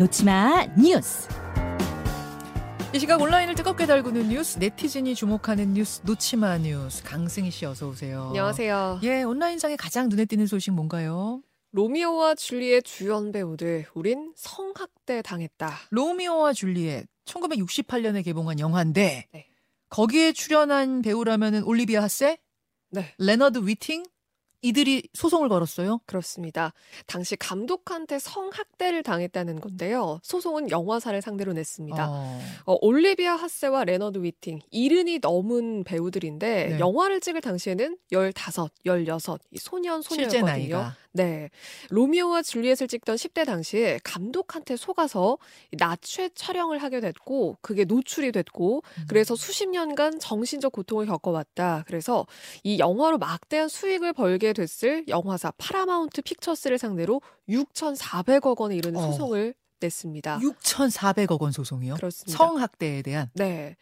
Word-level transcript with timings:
놓치마 0.00 0.66
뉴스. 0.78 1.28
이 2.94 2.98
시각 2.98 3.20
온라인을 3.20 3.54
뜨겁게 3.54 3.84
달구는 3.84 4.30
뉴스, 4.30 4.58
네티즌이 4.58 5.14
주목하는 5.14 5.74
뉴스, 5.74 6.00
놓치마 6.06 6.56
뉴스. 6.56 7.02
강승희 7.02 7.50
씨 7.50 7.66
어서 7.66 7.88
오세요. 7.88 8.28
안녕하세요. 8.28 9.00
예, 9.02 9.22
온라인상에 9.24 9.76
가장 9.76 10.08
눈에 10.08 10.24
띄는 10.24 10.46
소식 10.46 10.70
뭔가요? 10.70 11.42
로미오와 11.72 12.36
줄리엣 12.36 12.84
주연 12.86 13.30
배우들, 13.30 13.88
우린 13.92 14.32
성학대 14.36 15.20
당했다. 15.20 15.70
로미오와 15.90 16.54
줄리엣 16.54 17.06
1968년에 17.26 18.24
개봉한 18.24 18.58
영화인데 18.58 19.26
네. 19.30 19.46
거기에 19.90 20.32
출연한 20.32 21.02
배우라면은 21.02 21.62
올리비아 21.64 22.02
핫세, 22.02 22.38
네. 22.88 23.14
레너드 23.18 23.58
위팅 23.64 24.04
이들이 24.62 25.08
소송을 25.14 25.48
걸었어요. 25.48 26.00
그렇습니다. 26.06 26.72
당시 27.06 27.36
감독한테 27.36 28.18
성학대를 28.18 29.02
당했다는 29.02 29.60
건데요. 29.60 30.20
소송은 30.22 30.70
영화사를 30.70 31.20
상대로 31.22 31.52
냈습니다. 31.52 32.08
어. 32.10 32.40
어, 32.66 32.76
올리비아 32.80 33.36
핫세와 33.36 33.84
레너드 33.84 34.22
위팅, 34.22 34.60
일흔이 34.70 35.20
넘은 35.20 35.84
배우들인데 35.84 36.66
네. 36.70 36.78
영화를 36.78 37.20
찍을 37.20 37.40
당시에는 37.40 37.96
15, 38.12 38.32
16, 38.34 39.40
이 39.52 39.58
소년. 39.58 40.02
나이가 40.44 40.96
네. 41.12 41.50
로미오와 41.90 42.42
줄리엣을 42.42 42.86
찍던 42.88 43.16
10대 43.16 43.44
당시에 43.44 43.98
감독한테 44.04 44.76
속아서 44.76 45.38
이 45.72 45.76
나체 45.76 46.30
촬영을 46.34 46.78
하게 46.78 47.00
됐고 47.00 47.56
그게 47.60 47.84
노출이 47.84 48.32
됐고 48.32 48.82
음. 48.98 49.04
그래서 49.08 49.34
수십 49.34 49.68
년간 49.68 50.20
정신적 50.20 50.72
고통을 50.72 51.06
겪어왔다. 51.06 51.84
그래서 51.86 52.26
이 52.62 52.78
영화로 52.78 53.18
막대한 53.18 53.68
수익을 53.68 54.12
벌게 54.12 54.49
됐을 54.52 55.04
영화사 55.08 55.52
파라마운트 55.58 56.22
픽처스를 56.22 56.78
상대로 56.78 57.20
6,400억 57.48 58.60
원에 58.60 58.76
이르는 58.76 58.98
어. 58.98 59.10
소송을 59.10 59.54
냈습니다. 59.80 60.38
6,400억 60.38 61.40
원 61.40 61.52
소송이요. 61.52 61.94
그렇습니다. 61.94 62.36
성학대에 62.36 63.02
대한 63.02 63.30
네. 63.34 63.76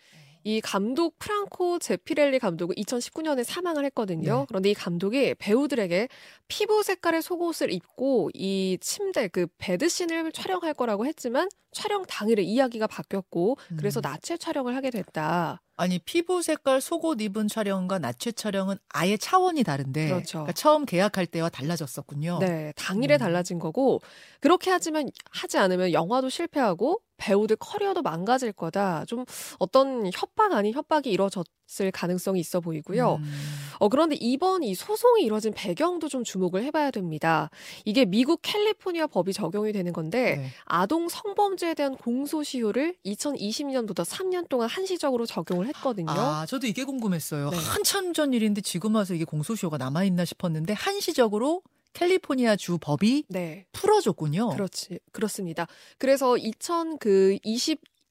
이 0.44 0.60
감독 0.60 1.18
프랑코 1.18 1.78
제피렐리 1.78 2.38
감독은 2.38 2.76
2019년에 2.76 3.44
사망을 3.44 3.84
했거든요. 3.86 4.38
네. 4.38 4.44
그런데 4.48 4.70
이 4.70 4.74
감독이 4.74 5.34
배우들에게 5.34 6.08
피부 6.46 6.82
색깔의 6.82 7.22
속옷을 7.22 7.72
입고 7.72 8.30
이 8.32 8.78
침대 8.80 9.28
그 9.28 9.46
베드씬을 9.58 10.32
촬영할 10.32 10.74
거라고 10.74 11.04
했지만 11.06 11.48
촬영 11.72 12.04
당일에 12.06 12.42
이야기가 12.42 12.86
바뀌었고 12.86 13.56
그래서 13.76 14.00
음. 14.00 14.02
나체 14.02 14.36
촬영을 14.36 14.74
하게 14.74 14.90
됐다. 14.90 15.60
아니 15.76 16.00
피부 16.00 16.42
색깔 16.42 16.80
속옷 16.80 17.20
입은 17.20 17.46
촬영과 17.46 18.00
낮추 18.00 18.32
촬영은 18.32 18.76
아예 18.88 19.16
차원이 19.16 19.62
다른데 19.62 20.08
그렇죠. 20.08 20.38
그러니까 20.38 20.52
처음 20.52 20.84
계약할 20.84 21.26
때와 21.26 21.48
달라졌었군요. 21.50 22.38
네, 22.40 22.72
당일에 22.76 23.16
음. 23.16 23.18
달라진 23.18 23.58
거고 23.60 24.00
그렇게 24.40 24.70
하지만 24.70 25.08
하지 25.30 25.58
않으면 25.58 25.92
영화도 25.92 26.30
실패하고 26.30 27.00
배우들 27.18 27.56
커리어도 27.56 28.00
망가질 28.02 28.52
거다. 28.52 29.04
좀 29.06 29.24
어떤 29.58 30.08
협박 30.14 30.52
아닌 30.52 30.72
협박이 30.72 31.10
이루어졌을 31.10 31.90
가능성이 31.92 32.38
있어 32.40 32.60
보이고요. 32.60 33.16
음. 33.16 33.32
어, 33.80 33.88
그런데 33.88 34.16
이번 34.20 34.62
이 34.62 34.74
소송이 34.74 35.24
이뤄진 35.24 35.52
배경도 35.52 36.08
좀 36.08 36.22
주목을 36.24 36.62
해봐야 36.62 36.92
됩니다. 36.92 37.50
이게 37.84 38.04
미국 38.04 38.40
캘리포니아 38.42 39.08
법이 39.08 39.32
적용이 39.32 39.72
되는 39.72 39.92
건데, 39.92 40.36
네. 40.36 40.50
아동 40.64 41.08
성범죄 41.08 41.57
에 41.66 41.74
대한 41.74 41.96
공소시효를 41.96 42.94
2020년부터 43.04 44.04
3년 44.04 44.48
동안 44.48 44.68
한시적으로 44.68 45.26
적용을 45.26 45.66
했거든요. 45.68 46.10
아, 46.10 46.46
저도 46.46 46.66
이게 46.66 46.84
궁금했어요. 46.84 47.50
네. 47.50 47.56
한참 47.56 48.12
전 48.12 48.32
일인데 48.32 48.60
지금 48.60 48.94
와서 48.94 49.14
이게 49.14 49.24
공소시효가 49.24 49.78
남아 49.78 50.04
있나 50.04 50.24
싶었는데 50.24 50.72
한시적으로 50.74 51.62
캘리포니아 51.94 52.54
주 52.56 52.78
법이 52.78 53.24
네. 53.28 53.66
풀어줬군요. 53.72 54.50
그렇지, 54.50 55.00
그렇습니다. 55.12 55.66
그래서 55.98 56.36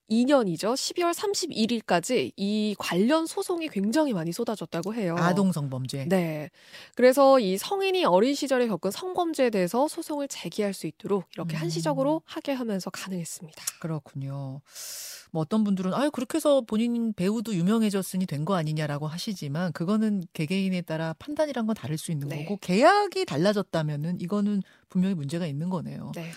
2022년이죠. 0.10 0.74
12월 0.74 1.14
31일까지 1.14 2.32
이 2.36 2.76
관련 2.78 3.26
소송이 3.26 3.68
굉장히 3.70 4.14
많이 4.14 4.32
쏟아졌다고 4.32 4.94
해요. 4.96 5.16
아동 5.18 5.52
성범죄. 5.52 6.06
네. 6.10 6.50
그래서 6.96 7.40
이 7.40 7.58
성인이 7.58 8.06
어린 8.06 8.34
시절에 8.36 8.68
겪은 8.68 8.92
성범죄에 8.92 9.50
대해서 9.50 9.88
소송을 9.88 10.28
제기할 10.28 10.74
수 10.74 10.88
있도록 10.88 11.26
이렇게 11.34 11.56
음. 11.58 11.62
한시적으로 11.62 12.22
하게 12.26 12.54
하면서 12.54 12.90
가능했습니다. 12.90 13.64
그렇군요. 13.80 14.62
뭐 15.32 15.42
어떤 15.42 15.66
분들은 15.66 15.94
아유 15.94 16.10
그렇게 16.10 16.38
해서 16.38 16.62
본인 16.62 17.12
배우도 17.14 17.54
유명해졌으니 17.54 18.26
된 18.26 18.48
거 18.48 18.56
아니냐라고 18.56 19.08
하시지만 19.08 19.74
그거는 19.74 20.24
개개인에 20.32 20.84
따라 20.84 21.14
판단이란 21.20 21.66
건 21.66 21.76
다를 21.76 21.98
수 21.98 22.14
있는 22.14 22.30
네. 22.30 22.46
거고 22.46 22.58
계약이 22.62 23.26
달라졌다면은 23.26 24.22
이거는 24.22 24.62
분명히 24.88 25.16
문제가 25.16 25.46
있는 25.48 25.70
거네요. 25.70 26.14
네. 26.16 26.32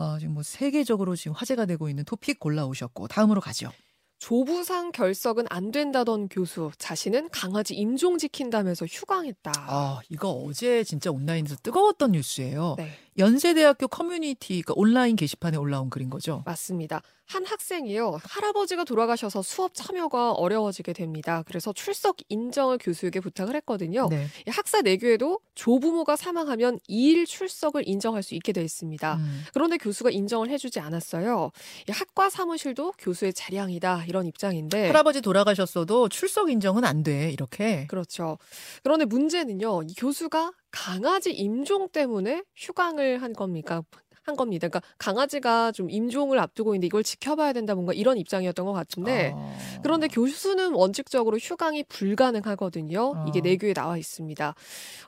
아, 0.00 0.16
지금 0.18 0.32
뭐 0.32 0.42
세계적으로 0.42 1.14
지금 1.14 1.34
화제가 1.34 1.66
되고 1.66 1.90
있는 1.90 2.04
토픽 2.04 2.40
골라오셨고 2.40 3.08
다음으로 3.08 3.42
가죠. 3.42 3.70
조부상 4.18 4.92
결석은 4.92 5.46
안 5.48 5.70
된다던 5.70 6.28
교수 6.28 6.70
자신은 6.78 7.30
강아지 7.30 7.74
임종 7.74 8.18
지킨다면서 8.18 8.86
휴강했다. 8.86 9.52
아, 9.56 10.00
이거 10.08 10.30
어제 10.30 10.84
진짜 10.84 11.10
온라인에서 11.10 11.56
뜨거웠던 11.62 12.12
뉴스예요. 12.12 12.74
네. 12.78 12.90
연세대학교 13.20 13.88
커뮤니티 13.88 14.62
그러니까 14.62 14.74
온라인 14.76 15.16
게시판에 15.16 15.56
올라온 15.56 15.90
글인 15.90 16.10
거죠. 16.10 16.42
맞습니다. 16.46 17.02
한 17.26 17.46
학생이요. 17.46 18.18
할아버지가 18.24 18.82
돌아가셔서 18.82 19.42
수업 19.42 19.72
참여가 19.72 20.32
어려워지게 20.32 20.92
됩니다. 20.92 21.44
그래서 21.46 21.72
출석 21.72 22.16
인정을 22.28 22.78
교수에게 22.78 23.20
부탁을 23.20 23.54
했거든요. 23.56 24.08
네. 24.08 24.26
이 24.48 24.50
학사 24.50 24.80
내규에도 24.82 25.38
조부모가 25.54 26.16
사망하면 26.16 26.80
2일 26.88 27.26
출석을 27.26 27.86
인정할 27.86 28.24
수 28.24 28.34
있게 28.34 28.52
돼 28.52 28.64
있습니다. 28.64 29.14
음. 29.14 29.44
그런데 29.54 29.76
교수가 29.76 30.10
인정을 30.10 30.48
해주지 30.50 30.80
않았어요. 30.80 31.52
이 31.88 31.92
학과 31.92 32.30
사무실도 32.30 32.94
교수의 32.98 33.32
재량이다 33.32 34.06
이런 34.08 34.26
입장인데 34.26 34.88
할아버지 34.88 35.20
돌아가셨어도 35.20 36.08
출석 36.08 36.50
인정은 36.50 36.84
안 36.84 37.04
돼. 37.04 37.30
이렇게. 37.30 37.86
그렇죠. 37.86 38.38
그런데 38.82 39.04
문제는요. 39.04 39.82
이 39.84 39.94
교수가 39.94 40.52
강아지 40.70 41.32
임종 41.32 41.88
때문에 41.90 42.42
휴강을 42.56 43.22
한 43.22 43.32
겁니까? 43.32 43.82
한 44.22 44.36
겁니다. 44.36 44.68
그러니까 44.68 44.86
강아지가 44.98 45.72
좀 45.72 45.90
임종을 45.90 46.38
앞두고 46.38 46.74
있는데 46.74 46.86
이걸 46.86 47.02
지켜봐야 47.02 47.52
된다 47.52 47.74
뭔가 47.74 47.92
이런 47.92 48.18
입장이었던 48.18 48.64
것 48.64 48.72
같은데 48.72 49.32
아. 49.34 49.54
그런데 49.82 50.08
교수는 50.08 50.74
원칙적으로 50.74 51.38
휴강이 51.38 51.84
불가능하거든요. 51.84 53.26
이게 53.28 53.38
어. 53.38 53.42
내규에 53.42 53.72
나와 53.72 53.96
있습니다. 53.96 54.54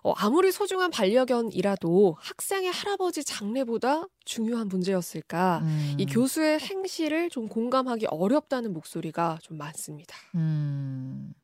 어, 0.03 0.13
아무리 0.17 0.51
소중한 0.51 0.91
반려견이라도 0.91 2.17
학생의 2.19 2.73
할아버지 2.73 3.25
장례보다 3.25 4.09
중요한 4.25 4.69
문제였을까? 4.69 5.61
음. 5.63 5.95
이 5.99 6.07
교수의 6.07 6.59
행실을 6.61 7.29
좀 7.31 7.49
공감하기 7.49 8.07
어렵다는 8.07 8.73
목소리가 8.73 9.39
좀 9.43 9.59
많습니다. 9.59 10.17
음. 10.35 11.35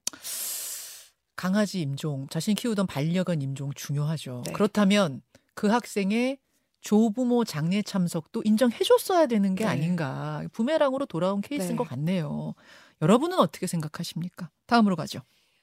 강아지 1.38 1.80
임종, 1.82 2.26
자신이 2.30 2.56
키우던 2.56 2.88
반려견 2.88 3.40
임종 3.42 3.72
중요하죠. 3.74 4.42
네. 4.44 4.52
그렇다면 4.52 5.22
그 5.54 5.68
학생의 5.68 6.38
조부모 6.80 7.44
장례 7.44 7.80
참석도 7.80 8.42
인정해줬어야 8.44 9.26
되는 9.26 9.54
게 9.54 9.62
네. 9.62 9.70
아닌가. 9.70 10.42
부메랑으로 10.52 11.06
돌아온 11.06 11.40
케이스인 11.40 11.70
네. 11.70 11.76
것 11.76 11.84
같네요. 11.84 12.54
여러분은 13.00 13.38
어떻게 13.38 13.68
생각하십니까? 13.68 14.50
다음으로 14.66 14.96
가죠. 14.96 15.20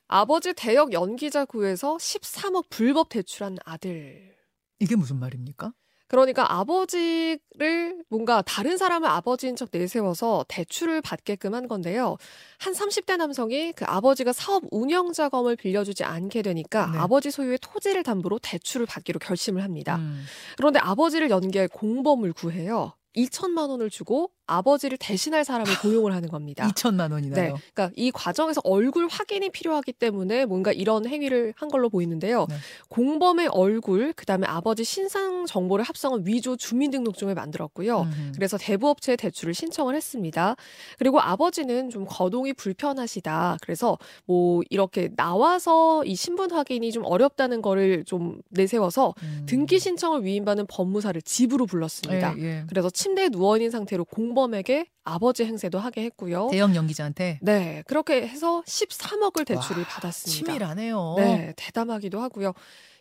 아버지 0.07 0.53
대역 0.53 0.93
연기자 0.93 1.43
구에서 1.43 1.97
13억 1.97 2.69
불법 2.69 3.09
대출한 3.09 3.57
아들. 3.65 4.33
이게 4.79 4.95
무슨 4.95 5.19
말입니까? 5.19 5.73
그러니까 6.07 6.53
아버지를 6.53 8.03
뭔가 8.09 8.41
다른 8.43 8.77
사람을 8.77 9.09
아버지인 9.09 9.55
척 9.55 9.69
내세워서 9.71 10.45
대출을 10.47 11.01
받게끔 11.01 11.53
한 11.55 11.67
건데요. 11.67 12.17
한 12.59 12.73
30대 12.73 13.17
남성이 13.17 13.71
그 13.73 13.85
아버지가 13.87 14.31
사업 14.31 14.63
운영 14.71 15.13
자금을 15.13 15.55
빌려주지 15.55 16.03
않게 16.03 16.43
되니까 16.43 16.91
네. 16.91 16.97
아버지 16.99 17.31
소유의 17.31 17.59
토지를 17.61 18.03
담보로 18.03 18.39
대출을 18.39 18.85
받기로 18.85 19.19
결심을 19.19 19.63
합니다. 19.63 19.95
음. 19.97 20.25
그런데 20.57 20.79
아버지를 20.79 21.29
연기할 21.29 21.67
공범을 21.69 22.33
구해요. 22.33 22.93
2천만 23.15 23.69
원을 23.69 23.89
주고 23.89 24.31
아버지를 24.47 24.97
대신할 24.97 25.43
사람을 25.43 25.79
고용을 25.81 26.13
하는 26.13 26.29
겁니다. 26.29 26.67
2천만 26.67 27.09
네. 27.09 27.13
원이나요. 27.15 27.57
그러니까 27.73 27.91
이 27.95 28.11
과정에서 28.11 28.61
얼굴 28.63 29.07
확인이 29.07 29.49
필요하기 29.49 29.93
때문에 29.93 30.45
뭔가 30.45 30.71
이런 30.71 31.07
행위를 31.07 31.53
한 31.57 31.69
걸로 31.69 31.89
보이는데요. 31.89 32.45
네. 32.49 32.55
공범의 32.89 33.47
얼굴, 33.47 34.13
그다음에 34.13 34.45
아버지 34.47 34.83
신상 34.83 35.45
정보를 35.45 35.83
합성한 35.83 36.23
위조 36.25 36.55
주민등록증을 36.55 37.33
만들었고요. 37.33 38.01
음. 38.01 38.31
그래서 38.35 38.57
대부업체에 38.57 39.15
대출을 39.15 39.53
신청을 39.53 39.95
했습니다. 39.95 40.55
그리고 40.99 41.19
아버지는 41.19 41.89
좀 41.89 42.05
거동이 42.07 42.53
불편하시다. 42.53 43.57
그래서 43.61 43.97
뭐 44.25 44.61
이렇게 44.69 45.09
나와서 45.15 46.03
이 46.05 46.15
신분 46.15 46.51
확인이 46.51 46.91
좀 46.91 47.03
어렵다는 47.05 47.61
거를 47.61 48.05
좀 48.05 48.39
내세워서 48.49 49.15
음. 49.23 49.45
등기 49.47 49.79
신청을 49.79 50.23
위임받는 50.23 50.67
법무사를 50.67 51.19
집으로 51.21 51.65
불렀습니다. 51.65 52.35
예, 52.37 52.43
예. 52.43 52.63
그래서 52.67 52.89
침대에 52.89 53.29
누워 53.29 53.57
있는 53.57 53.71
상태로 53.71 54.05
공범 54.05 54.34
공범에게 54.35 54.87
아버지 55.05 55.45
행세도 55.45 55.79
하게 55.79 56.03
했고요. 56.03 56.49
대형 56.51 56.75
연기자한테 56.75 57.39
네, 57.41 57.83
그렇게 57.87 58.27
해서 58.27 58.61
13억을 58.67 59.45
대출을 59.45 59.83
와, 59.83 59.87
받았습니다. 59.87 60.45
치밀하네요. 60.45 61.15
네, 61.17 61.53
대담하기도 61.55 62.19
하고요. 62.19 62.53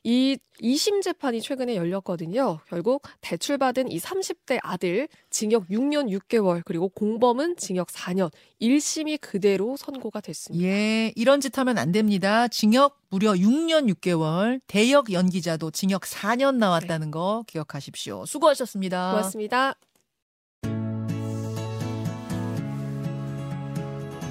이 0.05 0.37
2심 0.61 1.03
재판이 1.03 1.41
최근에 1.41 1.77
열렸거든요. 1.77 2.61
결국 2.69 3.03
대출받은 3.23 3.91
이 3.91 3.99
30대 3.99 4.59
아들 4.63 5.09
징역 5.31 5.67
6년 5.69 6.11
6개월 6.19 6.63
그리고 6.65 6.91
공범은 6.91 7.57
징역 7.57 7.89
4년 7.89 8.31
1심이 8.61 9.19
그대로 9.21 9.77
선고가 9.79 10.21
됐습니다. 10.21 10.65
예, 10.65 11.11
이런 11.17 11.41
짓 11.41 11.57
하면 11.59 11.79
안 11.79 11.91
됩니다. 11.91 12.49
징역 12.49 12.99
무려 13.09 13.33
6년 13.33 13.91
6개월, 13.95 14.61
대역 14.67 15.11
연기자도 15.11 15.71
징역 15.71 16.03
4년 16.03 16.57
나왔다는 16.57 17.11
거 17.11 17.45
기억하십시오. 17.47 18.27
수고하셨습니다. 18.27 19.11
고맙습니다. 19.13 19.75